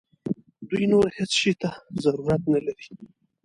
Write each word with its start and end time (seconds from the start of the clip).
دوی 0.69 0.83
نور 0.91 1.05
هیڅ 1.17 1.31
شي 1.41 1.53
ته 1.61 1.69
ضرورت 2.03 2.41
نه 2.53 2.59
لري. 2.65 2.87